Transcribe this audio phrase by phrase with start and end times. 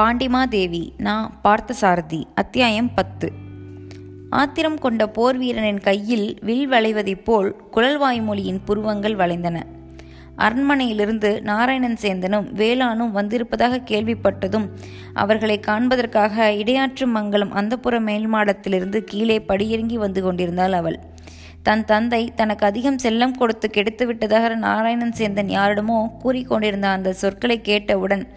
[0.00, 3.32] பாண்டிமாதேவி நான் பார்த்தசாரதி அத்தியாயம் பத்து.
[4.30, 9.62] ஆத்திரம் கொண்ட போர் வீரனின் கையில் வில் வளைவதைப் போல் குழல்வாய்மொழியின் புருவங்கள் வளைந்தன.
[10.36, 14.68] அரண்மனையிலிருந்து நாராயணன் சேந்தனும் வேளானும் வந்திருப்பதாக கேள்விப்பட்டதும்
[15.12, 20.98] அவர்களை காண்பதற்காக இடையாற்று மங்கலம் அந்தப்புற மேல்மாடத்திலிருந்து கீழே படியிறங்கி வந்து கொண்டிருந்தாள் அவள்.
[21.62, 28.28] தன் தந்தை தனக்கு அதிகம் செல்லம் கொடுத்து கெடுத்து விட்டதாக நாராயணன் சேந்தன் யாரிடமோ கூறிக்கொண்டிருந்த அந்த சொற்களை கேட்டவுடன்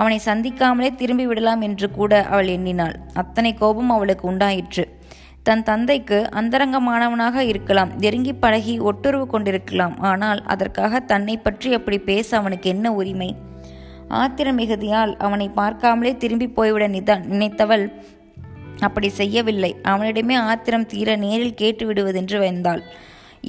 [0.00, 2.96] அவனை சந்திக்காமலே திரும்பி விடலாம் என்று கூட அவள் எண்ணினாள்.
[3.14, 4.84] அத்தனை கோபம் அவளுக்கு உண்டாயிற்று.
[5.42, 7.90] தன் தந்தைக்கு அந்தரங்கமானவனாக இருக்கலாம்.
[7.96, 9.94] நெருங்கி பழகி ஒட்டுறவு கொண்டிருக்கலாம்.
[10.10, 13.30] ஆனால் அதற்காக தன்னை பற்றி அப்படி பேச அவனுக்கு என்ன உரிமை?
[14.20, 17.86] ஆத்திர மிகுதியால் அவனை பார்க்காமலே திரும்பி போய்விட நிதான் நினைத்தவள்
[18.78, 19.70] அப்படி செய்யவில்லை.
[19.82, 22.82] அவனிடமே ஆத்திரம் தீர நேரில் கேட்டு விடுவதென்று வந்தாள்.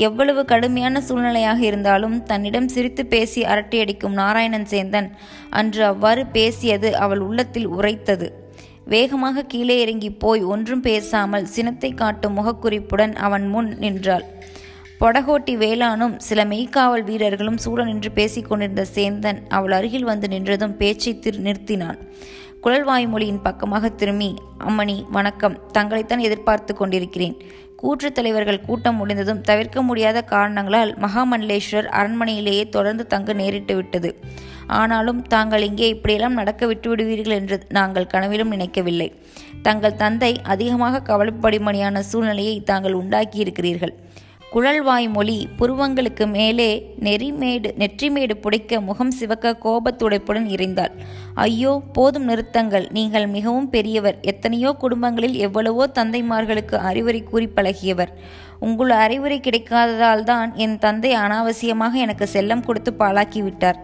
[0.05, 5.07] எவ்வளவு கடுமையான சூழ்நிலையாக இருந்தாலும் தன்னிடம் சிரித்து பேசி அரட்டையடிக்கும் நாராயணன் சேந்தன்
[5.59, 8.27] அன்று அவ்வாறு பேசியது அவள் உள்ளத்தில் உரைத்தது.
[8.93, 14.25] வேகமாக கீழே இறங்கி போய் ஒன்றும் பேசாமல் சினத்தை காட்டும் முகக்குறிப்புடன் அவன் முன் நின்றாள்.
[15.01, 21.13] பொடகோட்டி வேளானும் சில மெய்க்காவல் வீரர்களும் சூழ நின்று பேசிக் கொண்டிருந்த சேந்தன் அவள் அருகில் வந்து நின்றதும் பேச்சை
[21.19, 21.99] திரு நிறுத்தினான்
[22.63, 24.29] குழல்வாய்மொழியின் பக்கமாக திரும்பி
[24.67, 25.55] அம்மணி வணக்கம்.
[25.73, 27.35] தங்களைத்தான் எதிர்பார்த்து கொண்டிருக்கிறேன்.
[27.81, 34.19] கூற்றுத் தலைவர்கள் கூட்டம் முடிந்ததும் தவிர்க்க முடியாத காரணங்களால் மகாமண்டலேஸ்வரர் அரண்மனையிலேயே தொடர்ந்து தங்க நேரிட்டு விட்டது.
[34.67, 39.15] ஆனாலும் தாங்கள் இங்கே இப்படியெல்லாம் நடக்க விட்டு விடுவீர்கள் என்று நாங்கள் கனவிலும் நினைக்கவில்லை.
[39.61, 43.93] தங்கள் தந்தை அதிகமாக கவலைப்படிமணியான சூழ்நிலையை தாங்கள் உண்டாக்கியிருக்கிறீர்கள்.
[44.57, 46.67] குழல்வாய் மொழி புருவங்களுக்கு மேலே
[47.07, 50.93] நெறிமேடு நெற்றிமேடு புடைக்க முகம் சிவக்க கோபத்துடைப்புடன் இறைந்தாள்
[51.43, 52.85] ஐயோ போதும் நிறுத்தங்கள்.
[52.97, 54.17] நீங்கள் மிகவும் பெரியவர்.
[54.31, 58.13] எத்தனையோ குடும்பங்களில் எவ்வளவோ தந்தைமார்களுக்கு அறிவுரை கூறி பழகியவர்.
[58.67, 63.79] உங்கள் அறிவுரை கிடைக்காததால் தான் என் தந்தை அனாவசியமாக எனக்கு செல்லம் கொடுத்து பாழாக்கி விட்டார்.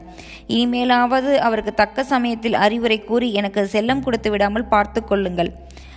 [0.54, 5.54] இனிமேலாவது அவருக்கு தக்க சமயத்தில் அறிவுரை கூறி எனக்கு செல்லம் கொடுத்து விடாமல் பார்த்து கொள்ளுங்கள்.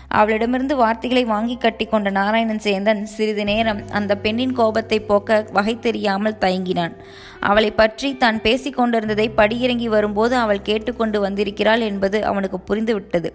[0.08, 6.40] அவளிடமிருந்து வார்த்தைகளை வாங்கி கட்டி கொண்ட நாராயணன் சேந்தன் சிறிது நேரம் அந்த பெண்ணின் கோபத்தை போக்க வகை தெரியாமல்
[6.40, 6.94] தயங்கினான்.
[7.40, 13.30] அவளை பற்றி தான் பேசிக்கொண்டிருந்ததை படியிறங்கி வரும்போது அவள் கேட்டுக்கொண்டு வந்திருக்கிறாள் என்பது அவனுக்கு புரிந்துவிட்டது.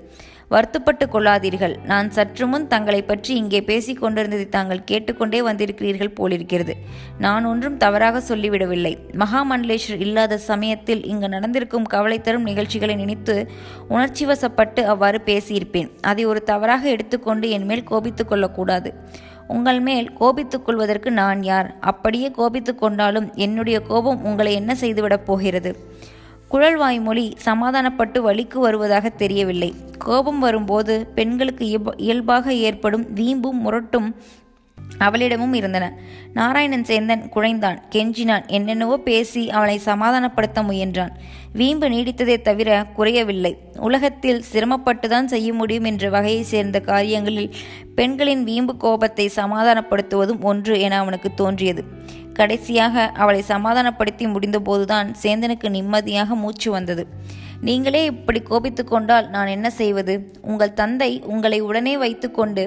[0.51, 1.75] வருத்தப்பட்டு கொள்ளாதீர்கள்.
[1.85, 6.73] நான் சற்று முன் தங்களை பற்றி இங்கே பேசிக் கொண்டிருந்ததை தாங்கள் கேட்டுக்கொண்டே வந்திருக்கிறீர்கள் போலிருக்கிறது.
[7.19, 8.94] நான் ஒன்றும் தவறாக சொல்லிவிடவில்லை.
[9.17, 13.35] மகாமண்டலேஸ்வர் இல்லாத சமயத்தில் இங்கு நடந்திருக்கும் கவலை தரும் நிகழ்ச்சிகளை நினைத்து
[13.88, 15.90] உணர்ச்சி வசப்பட்டு அவ்வாறு பேசியிருப்பேன்.
[16.01, 18.91] அதை ஒரு தவறாக எடுத்துக்கொண்டு என் மேல் கோபித்துக் கொள்ளக்கூடாது.
[19.47, 21.69] உங்கள் மேல் கோபித்துக் கொள்வதற்கு நான் யார்?
[21.79, 25.72] அப்படியே கோபித்துக் கொண்டாலும் என்னுடைய கோபம் உங்களை என்ன செய்துவிடப் போகிறது?
[26.51, 29.73] குழல்வாய்மொழி சமாதானப்பட்டு வழிக்கு வருவதாக தெரியவில்லை.
[29.97, 34.16] கோபம் வரும்போது பெண்களுக்கு இயல்பாக ஏற்படும் வீம்பும் முரட்டும்
[35.00, 36.00] அவளிடமும் இருந்தன.
[36.34, 37.81] நாராயணன் சேந்தன் குழைந்தான்.
[37.91, 38.47] கெஞ்சினான்.
[38.47, 41.09] என்னென்னவோ பேசி அவளை சமாதானப்படுத்த முயன்றான்.
[41.53, 43.57] வீம்பு நீடித்ததே தவிர குறையவில்லை.
[43.78, 47.56] உலகத்தில் சிரமப்பட்டுதான் செய்ய முடியும் என்ற வகையை சேர்ந்த காரியங்களில்
[47.95, 51.84] பெண்களின் வீம்பு கோபத்தை சமாதானப்படுத்துவதும் ஒன்று என அவனுக்கு தோன்றியது.
[52.41, 57.06] கடைசியாக அவளை சமாதானப்படுத்தி முடிந்தபோதுதான் சேந்தனுக்கு நிம்மதியாக மூச்சு வந்தது.
[57.68, 60.13] நீங்களே இப்படி கோபித்து கொண்டால் நான் என்ன செய்வது?
[60.41, 62.63] உங்கள் தந்தை உங்களை உடனே வைத்துக்கொண்டு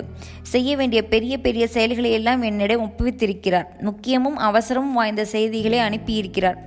[0.53, 3.69] செய்ய வேண்டிய பெரிய பெரிய செயல்களை எல்லாம் என்னிடம் ஒப்புவித்திருக்கிறார்.
[3.81, 6.59] முக்கியமும் அவசரமும் வாய்ந்த செய்திகளை அனுப்பியிருக்கிறார்.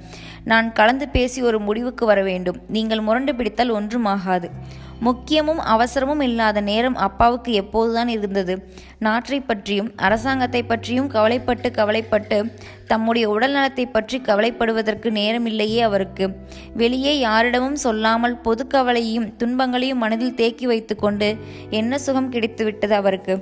[0.52, 2.60] நான் கலந்து பேசி ஒரு முடிவுக்கு வர வேண்டும்.
[2.76, 4.50] நீங்கள் முரண்டு பிடித்தால் ஒன்றும் ஆகாது
[5.06, 8.54] முக்கியமும் அவசரமும் இல்லாத நேரம் அப்பாவுக்கு எப்போதுதான் இருந்தது.
[9.06, 12.38] நாட்டை பற்றியும் அரசாங்கத்தை பற்றியும் கவலைப்பட்டு கவலைப்பட்டு
[12.92, 16.28] தம்முடைய உடல் நலத்தை பற்றி கவலைப்படுவதற்கு நேரமில்லையே அவருக்கு.
[16.82, 21.30] வெளியே யாரிடமும் சொல்லாமல் பொது கவலையும் துன்பங்களையும் மனதில் தேக்கி வைத்துக்கொண்டு
[21.82, 23.36] என்ன சுகம் கிடைத்துவிட்டது அவருக்கு?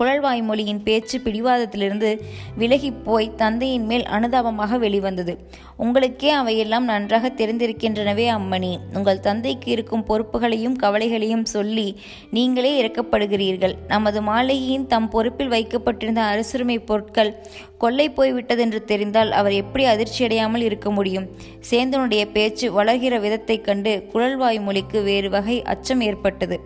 [0.00, 2.20] குழல்வாய்மொழியின் பேச்சு பிடிவாதத்திலிருந்து
[2.58, 5.38] விலகிப் போய் தந்தையின் மேல் அனுதாபமாக வெளிவந்தது.
[5.76, 8.76] உங்களுக்கே அவையெல்லாம் நன்றாக தெரிந்திருக்கின்றனவே அம்மணி.
[8.94, 12.00] உங்கள் தந்தைக்கு இருக்கும் பொறுப்புகளையும் கவலைகளையும் சொல்லி
[12.30, 13.74] நீங்களே இறக்கப்படுகிறீர்கள்.
[13.88, 17.36] நமது மாளிகையின் தம் பொறுப்பில் வைக்கப்பட்டிருந்த அரசுரிமை பொருட்கள்
[17.78, 21.26] கொள்ளை போய்விட்டதென்று தெரிந்தால் அவர் எப்படி அதிர்ச்சியடையாமல் இருக்க முடியும்?
[21.70, 26.60] சேந்தனுடைய பேச்சு வளர்கிற விதத்தைக் கண்டு குழல்வாய் மொழிக்கு வேறு வகை அச்சம் ஏற்பட்டது.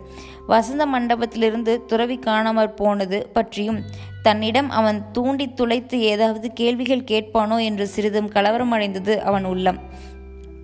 [0.47, 3.79] வசந்த மண்டபத்திலிருந்து துறவி காணாமற் போனது பற்றியும்
[4.21, 9.79] தன்னிடம் அவன் தூண்டி துளைத்து ஏதாவது கேள்விகள் கேட்பானோ என்று சிறிதும் கலவரம் அடைந்தது அவன் உள்ளம்.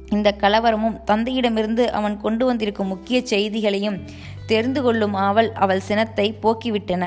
[0.09, 3.99] இந்த கலவரமும் தந்தையிடமிருந்து அவன் கொண்டு வந்திருக்கும் முக்கிய செய்திகளையும்
[4.45, 7.03] தெரிந்து கொள்ளும் ஆவல் அவள் சினத்தை போக்கிவிட்டன.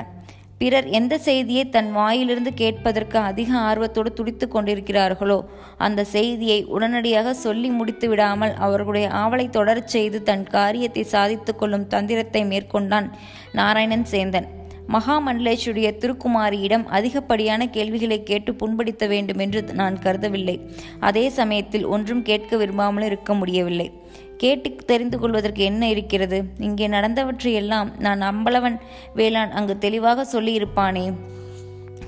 [0.60, 5.38] பிறர் எந்த செய்தியை தன் வாயிலிருந்து கேட்பதற்கு அதிக ஆர்வத்தோடு துடித்து கொண்டிருக்கிறார்களோ
[5.76, 12.44] அந்த செய்தியை உடனடியாக சொல்லி முடித்து விடாமல் அவர்களுடைய ஆவலை தொடரச் செய்து தன் காரியத்தை சாதித்து கொள்ளும் தந்திரத்தை
[12.44, 13.08] மேற்கொண்டான்
[13.52, 14.48] நாராயணன் சேந்தன்.
[14.94, 20.56] மகாமண்டலேஷுடைய திருக்குமாரியிடம் அதிகப்படியான கேள்விகளை கேட்டு புண்படுத்த வேண்டும் என்று நான் கருதவில்லை.
[21.00, 23.88] அதே சமயத்தில் ஒன்றும் கேட்க விரும்பாமல் இருக்க முடியவில்லை.
[24.36, 26.44] கேட்டு தெரிந்து கொள்வதற்கு என்ன இருக்கிறது?
[26.58, 28.78] இங்கே நடந்தவற்றையெல்லாம் நான் அம்பலவன்
[29.14, 31.14] வேளான் அங்கு தெளிவாக சொல்லியிருப்பானே.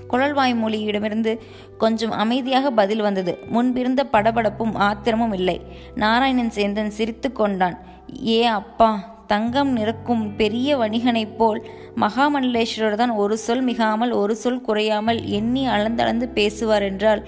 [0.07, 1.39] குழல்வாய் மொழியிடமிருந்து
[1.79, 3.39] கொஞ்சம் அமைதியாக பதில் வந்தது.
[3.47, 5.61] முன்பிருந்த படபடப்பும் ஆத்திரமும் இல்லை.
[5.95, 7.79] நாராயணன் சேந்தன் சிரித்து கொண்டான்.
[8.27, 9.16] ஏ அப்பா!
[9.27, 11.61] தங்கம் நிறக்கும் பெரிய வணிகனைப் போல்
[11.97, 17.23] மகாமண்டலேஸ்வரர் தான் ஒரு சொல் மிகாமல் ஒரு சொல் குறையாமல் எண்ணி அளந்தளந்து பேசுவார் என்றால்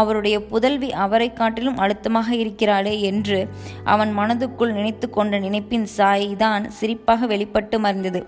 [0.00, 3.38] அவருடைய புதல்வி அவரை காட்டிலும் அழுத்தமாக இருக்கிறாளே என்று
[3.84, 8.22] அவன் மனதுக்குள் நினைத்து கொண்ட நினைப்பின் சாய்தான் சிரிப்பாக வெளிப்பட்டு மறைந்தது.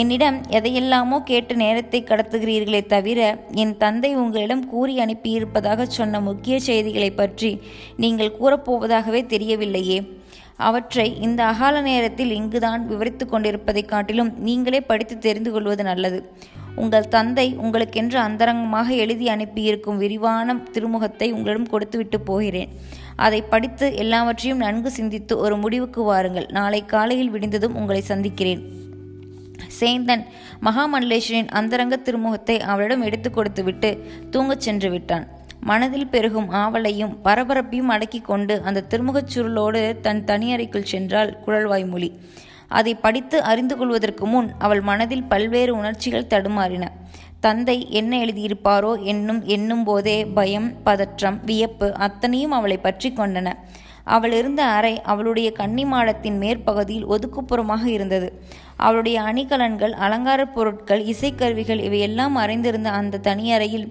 [0.00, 3.20] என்னிடம் எதையெல்லாமோ கேட்டு நேரத்தை கடத்துகிறீர்களே தவிர
[3.62, 7.52] என் தந்தை உங்களிடம் கூறி அனுப்பியிருப்பதாக சொன்ன முக்கிய செய்திகளை பற்றி
[7.96, 9.98] நீங்கள் கூறப்போவதாகவே தெரியவில்லையே.
[10.66, 16.32] அவற்றை இந்த அகால நேரத்தில் இங்குதான் விவரித்து கொண்டிருப்பதை காட்டிலும் நீங்களே படித்து தெரிந்து கொள்வது நல்லது.
[16.74, 22.68] உங்கள் தந்தை உங்களுக்கென்று அந்தரங்கமாக எழுதி அனுப்பியிருக்கும் விரிவான திருமுகத்தை உங்களிடம் கொடுத்துவிட்டு போகிறேன்.
[23.16, 26.46] அதை படித்து எல்லாவற்றையும் நன்கு சிந்தித்து ஒரு முடிவுக்கு வாருங்கள்.
[26.50, 28.62] நாளை காலையில் விடிந்ததும் உங்களை சந்திக்கிறேன்.
[29.80, 30.22] சேந்தன்
[30.62, 33.90] மகாமண்டலேஸ்வரின் அந்தரங்க திருமுகத்தை அவளிடம் எடுத்து கொடுத்துவிட்டு
[34.30, 35.26] தூங்கச் சென்று விட்டான்.
[35.68, 42.10] மனதில் பெருகும் ஆவலையும் பரபரப்பையும் அடக்கி கொண்டு அந்த திருமுகச் சுருளோடு தன் தனியறைக்குள் சென்றாள் குழல்வாய்மொழி
[42.78, 46.86] அதை படித்து அறிந்து கொள்வதற்கு முன் அவள் மனதில் பல்வேறு உணர்ச்சிகள் தடுமாறின.
[47.40, 53.48] தந்தை என்ன எழுதியிருப்பாரோ என்னும் எண்ணும் போதே பயம் பதற்றம் வியப்பு அத்தனையும் அவளை பற்றி கொண்டன.
[54.08, 58.28] அவள் இருந்த அறை அவளுடைய கன்னிமாடத்தின் மேற்பகுதியில் ஒதுக்குப்புறமாக இருந்தது.
[58.76, 63.86] அவளுடைய அணிகலன்கள் அலங்கார பொருட்கள் இசைக்கருவிகள் இவையெல்லாம் மறைந்திருந்த அந்த தனியறையில்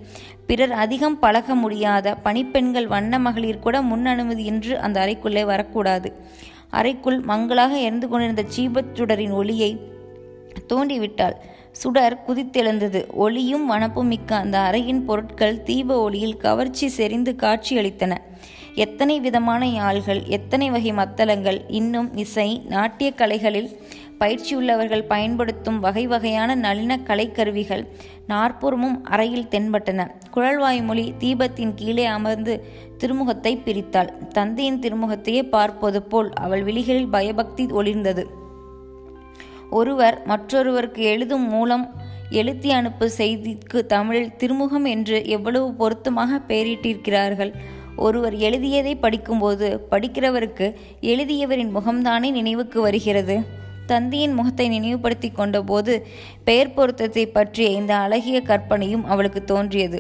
[0.48, 6.10] பிறர் அதிகம் பழக முடியாத பணிப்பெண்கள் வண்ண மகளிர் கூட முன் அனுமதியின்றி அந்த அறைக்குள்ளே வரக்கூடாது.
[6.70, 9.72] அறைக்குள் மங்களாக எரிந்து கொண்டிருந்த சீபத் சுடரின் ஒளியை
[10.70, 11.36] தோண்டிவிட்டாள்.
[11.72, 13.02] சுடர் குதித்தெழுந்தது.
[13.14, 18.14] ஒளியும் வனப்பும் மிக்க அந்த அறையின் பொருட்கள் தீப ஒளியில் கவர்ச்சி செறிந்து காட்சியளித்தன.
[18.84, 23.70] எத்தனை விதமான யாழ்கள் எத்தனை வகை மத்தளங்கள் இன்னும் இசை நாட்டிய கலைகளில்
[24.20, 27.84] பயிற்சியுள்ளவர்கள் பயன்படுத்தும் வகை வகையான நளின கலைக்கருவிகள்
[28.28, 30.08] நாற்புறமும் அறையில் தென்பட்டன.
[30.34, 32.54] குழல்வாய்மொழி தீபத்தின் கீழே அமர்ந்து
[32.98, 34.12] திருமுகத்தை பிரித்தாள்.
[34.28, 38.26] தந்தையின் திருமுகத்தையே பார்ப்பது போல் அவள் விழிகளில் பயபக்தி ஒளிர்ந்தது.
[39.70, 41.88] ஒருவர் மற்றொருவருக்கு எழுதும் மூலம்
[42.30, 47.54] எழுத்தி அனுப்பு செய்திக்கு தமிழில் திருமுகம் என்று எவ்வளவு பொருத்தமாக பெயரிட்டிருக்கிறார்கள்.
[47.98, 50.68] ஒருவர் எழுதியதை படிக்கும்போது படிக்கிறவருக்கு
[51.02, 53.36] எழுதியவரின் முகம்தானே நினைவுக்கு வருகிறது.
[53.86, 55.94] தந்தையின் முகத்தை நினைவுபடுத்தி கொண்டபோது
[56.44, 60.00] பெயர் பொருத்தத்தை பற்றிய இந்த அழகிய கற்பனையும் அவளுக்கு தோன்றியது.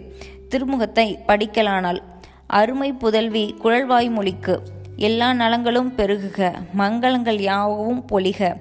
[0.49, 2.01] திருமுகத்தை படிக்கலானாள்
[2.47, 4.55] அருமை புதல்வி குழல்வாய் மொழிக்கு
[4.95, 8.55] எல்லா நலங்களும் பெருகுக மங்களங்கள் யாவும் பொலிக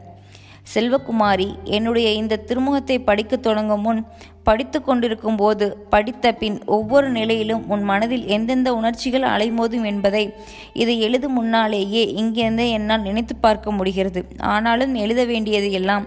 [0.74, 4.00] செல்வகுமாரி என்னுடைய இந்த திருமுகத்தை படிக்கத் தொடங்கும் முன்
[4.48, 10.24] படித்து கொண்டிருக்கும் போது படித்த பின் ஒவ்வொரு நிலையிலும் உன் மனதில் எந்தெந்த உணர்ச்சிகள் அலைமோதும் என்பதை
[10.82, 14.22] இதை எழுதும் முன்னாலேயே இங்கிருந்தே என்னால் நினைத்து பார்க்க முடிகிறது.
[14.54, 16.06] ஆனாலும் எழுத வேண்டியது எல்லாம்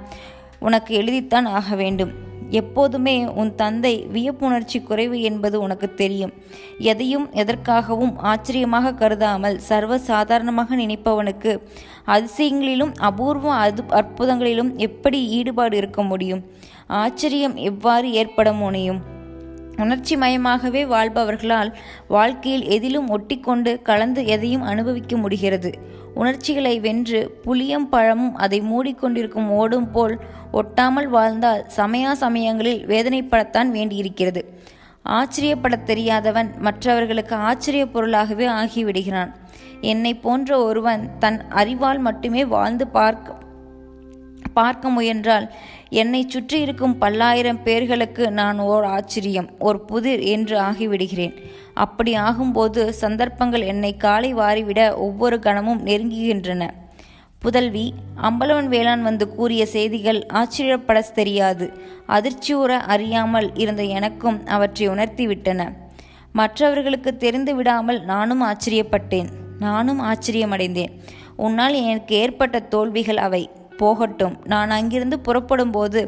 [0.59, 2.13] உனக்கு எழுதித்தான் ஆக வேண்டும்.
[2.59, 6.33] எப்போதுமே உன் தந்தை வியப்புணர்ச்சி குறைவு என்பது உனக்கு தெரியும்.
[6.91, 11.51] எதையும் எதற்காகவும் ஆச்சரியமாக கருதாமல் சர்வ சாதாரணமாக நினைப்பவனுக்கு
[12.15, 16.43] அதிசயங்களிலும் அபூர்வ அது அற்புதங்களிலும் எப்படி ஈடுபாடு இருக்க முடியும்?
[16.89, 18.99] ஆச்சரியம் எவ்வாறு ஏற்பட முனையும்?
[19.77, 21.73] உணர்ச்சி மயமாகவே வாழ்பவர்களால்
[22.07, 25.71] வாழ்க்கையில் எதிலும் ஒட்டிக்கொண்டு கலந்து எதையும் அனுபவிக்க முடிகிறது.
[26.13, 30.19] உணர்ச்சிகளை வென்று புளியம் பழமும் அதை மூடிக்கொண்டிருக்கும் ஓடும் போல்
[30.53, 34.59] ஒட்டாமல் வாழ்ந்தால் சமயா சமயங்களில் வேதனைப்படத்தான் வேண்டியிருக்கிறது.
[35.05, 39.31] ஆச்சரியப்படத் தெரியாதவன் மற்றவர்களுக்கு ஆச்சரிய பொருளாகவே ஆகிவிடுகிறான்.
[39.81, 43.47] என்னை போன்ற ஒருவன் தன் அறிவால் மட்டுமே வாழ்ந்து பார்க்க
[44.59, 45.45] பார்க்க முயன்றால்
[46.01, 51.35] என்னை சுற்றி இருக்கும் பல்லாயிரம் பேர்களுக்கு நான் ஓர் ஆச்சரியம் ஒரு புதிர் என்று ஆகிவிடுகிறேன்.
[51.85, 56.63] அப்படி ஆகும்போது சந்தர்ப்பங்கள் என்னை காலை வாரிவிட ஒவ்வொரு கணமும் நெருங்குகின்றன.
[57.43, 57.83] புதல்வி
[58.21, 61.65] அம்பலவன் வேளாண் வந்து கூறிய செய்திகள் ஆச்சரியப்பட தெரியாது.
[62.07, 65.61] அதிர்ச்சியுற அறியாமல் இருந்த எனக்கும் அவற்றை உணர்த்திவிட்டன.
[66.39, 69.29] மற்றவர்களுக்கு தெரிந்து விடாமல் நானும் ஆச்சரியப்பட்டேன்.
[69.59, 70.93] நானும் ஆச்சரியமடைந்தேன்.
[71.45, 73.43] உன்னால் எனக்கு ஏற்பட்ட தோல்விகள் அவை.
[73.81, 74.35] போகட்டும்.
[74.45, 76.01] நான் அங்கிருந்து புறப்படும் போது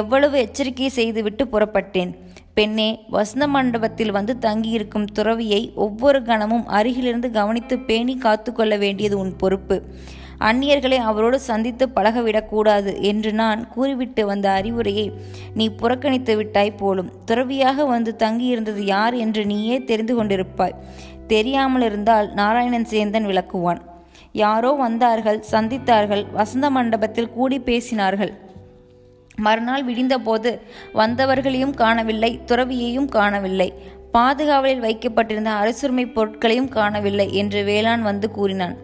[0.00, 2.12] எவ்வளவு எச்சரிக்கை செய்துவிட்டு புறப்பட்டேன்.
[2.58, 9.76] பெண்ணே வசந்த மண்டபத்தில் வந்து தங்கியிருக்கும் துறவியை ஒவ்வொரு கணமும் அருகிலிருந்து கவனித்து பேணி காத்துக்கொள்ள வேண்டியது உன் பொறுப்பு.
[10.48, 15.06] அந்நியர்களை அவரோடு சந்தித்து பழகவிடக்கூடாது என்று நான் கூறிவிட்டு வந்த அறிவுரையை
[15.58, 17.10] நீ புறக்கணித்து விட்டாய் போலும்.
[17.24, 20.78] துறவியாக வந்து தங்கியிருந்தது யார் என்று நீயே தெரிந்து கொண்டிருப்பாய்.
[21.34, 23.80] தெரியாமல் இருந்தால் நாராயணன் சேந்தன் விளக்குவான்.
[24.42, 28.32] யாரோ வந்தார்கள் சந்தித்தார்கள் வசந்த மண்டபத்தில் கூடி பேசினார்கள்.
[29.36, 30.50] மறுநாள் விடிந்தபோது
[30.94, 33.68] வந்தவர்களையும் காணவில்லை துறவியையும் காணவில்லை.
[34.12, 38.76] பாதுகாவலில் வைக்கப்பட்டிருந்த அரசுரிமை பொருட்களையும் காணவில்லை என்று வேளாண் வந்து கூறினான்.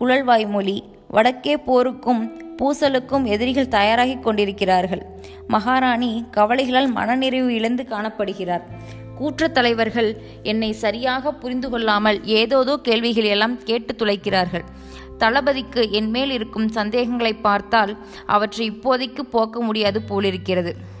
[0.00, 0.76] குழல்வாய்மொழி
[1.08, 2.22] வடக்கே போருக்கும்
[2.58, 5.02] பூசலுக்கும் எதிரிகள் தயாராகிக் கொண்டிருக்கிறார்கள்.
[5.46, 8.64] மகாராணி கவலைகளால் மனநிறைவு இழந்து காணப்படுகிறார்.
[9.20, 10.10] கூற்றத் தலைவர்கள்
[10.42, 14.64] என்னை சரியாக புரிந்து கொள்ளாமல் ஏதோதோ கேள்விகள் எல்லாம் கேட்டு துளைக்கிறார்கள்.
[15.18, 17.96] தளபதிக்கு என் மேல் இருக்கும் சந்தேகங்களை பார்த்தால்
[18.26, 20.96] அவற்றை இப்போதைக்கு போக்க முடியாது போலிருக்கிறது.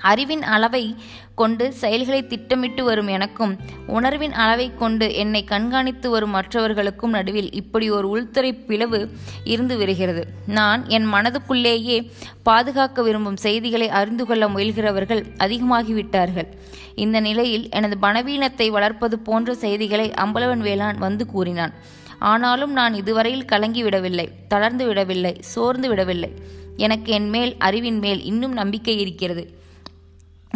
[0.00, 0.96] அறிவின் அளவை
[1.34, 8.08] கொண்டு செயல்களை திட்டமிட்டு வரும் எனக்கும் உணர்வின் அளவை கொண்டு என்னை கண்காணித்து வரும் மற்றவர்களுக்கும் நடுவில் இப்படி ஒரு
[8.08, 9.10] உள்துறை பிளவு
[9.44, 10.26] இருந்து வருகிறது.
[10.46, 12.10] நான் என் மனதுக்குள்ளேயே
[12.42, 16.46] பாதுகாக்க விரும்பும் செய்திகளை அறிந்து கொள்ள முயல்கிறவர்கள் அதிகமாகிவிட்டார்கள்.
[16.94, 21.72] இந்த நிலையில் எனது பணவீனத்தை வளர்ப்பது போன்ற செய்திகளை அம்பலவன் வேளான் வந்து கூறினான்.
[22.18, 26.32] ஆனாலும் நான் இதுவரையில் கலங்கி விடவில்லை தளர்ந்து விடவில்லை சோர்ந்து விடவில்லை.
[26.76, 29.60] எனக்கு என் மேல் அறிவின் மேல் இன்னும் நம்பிக்கை இருக்கிறது.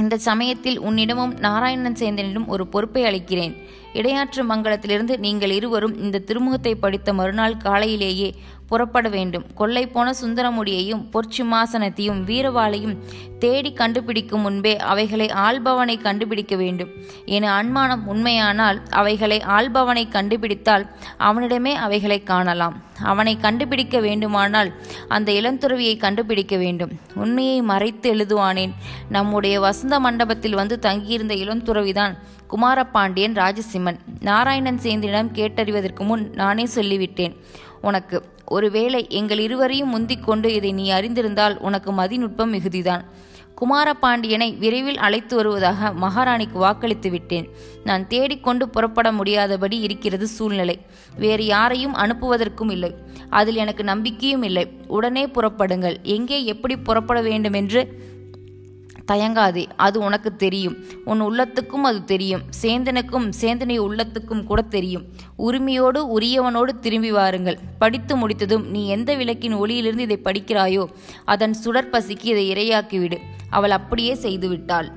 [0.00, 3.54] இந்த சமயத்தில் உன்னிடமும் நாராயணன் சேந்தனிடம் ஒரு பொறுப்பை அளிக்கிறேன்.
[3.92, 8.34] இடையாற்று மங்கலத்திலிருந்து நீங்கள் இருவரும் இந்த திருமுகத்தை படித்த மறுநாள் காலையிலேயே
[8.66, 9.44] புறப்பட வேண்டும்.
[9.54, 12.96] கொள்ளை போன சுந்தரமுடியையும் பொற்சிம்மாசனத்தையும் வீரவாளையும்
[13.38, 16.88] தேடி கண்டுபிடிக்கும் முன்பே அவைகளை ஆள்பவனை கண்டுபிடிக்க வேண்டும்.
[17.24, 22.82] என அன்மானம் உண்மையானால் அவைகளை ஆள்பவனை கண்டுபிடித்தால் அவனிடமே அவைகளை காணலாம்.
[23.02, 24.72] அவனை கண்டுபிடிக்க வேண்டுமானால்
[25.08, 26.90] அந்த இளந்துறவியை கண்டுபிடிக்க வேண்டும்.
[27.14, 28.72] உண்மையை மறைத்து எழுதுவானேன்.
[29.08, 32.16] நம்முடைய வசந்த மண்டபத்தில் வந்து தங்கியிருந்த இளந்துறவிதான்
[32.50, 33.98] குமாரபாண்டியன் ராஜசிம்மன்.
[34.20, 37.36] நாராயணன் சேந்திரிடம் கேட்டறிவதற்கு முன் நானே சொல்லிவிட்டேன்.
[37.86, 38.18] உனக்கு.
[38.46, 43.04] ஒருவேளை எங்கள் இருவரையும் முந்திக் கொண்டு இதை நீ அறிந்திருந்தால் உனக்கு மதிநுட்பம் மிகுதிதான்.
[43.60, 47.46] குமாரபாண்டியனை விரைவில் அழைத்து வருவதாக மகாராணிக்கு வாக்களித்து விட்டேன்.
[47.84, 50.76] நான் தேடிக்கொண்டு புறப்பட முடியாதபடி இருக்கிறது சூழ்நிலை.
[51.18, 52.94] வேறு யாரையும் அனுப்புவதற்கும் இல்லை.
[53.30, 54.64] அதில் எனக்கு நம்பிக்கையும் இல்லை.
[54.86, 55.96] உடனே புறப்படுங்கள்.
[56.02, 57.82] எங்கே எப்படி புறப்பட வேண்டுமென்று
[59.12, 60.76] தயங்காதே அது உனக்கு தெரியும்.
[61.04, 62.42] உன் உள்ளத்துக்கும் அது தெரியும்.
[62.62, 65.04] சேந்தனுக்கும் சேந்தனை உள்ளத்துக்கும் கூட தெரியும்.
[65.36, 67.58] உரிமையோடு உரியவனோடு திரும்பி வாருங்கள்.
[67.78, 70.86] படித்து முடித்ததும் நீ எந்த விளக்கின் ஒளியிலிருந்து இதை படிக்கிறாயோ
[71.24, 73.18] அதன் சுடற்பசிக்கு இதை இரையாக்கிவிடு.
[73.50, 74.88] அவள் அப்படியே செய்துவிட்டாள்.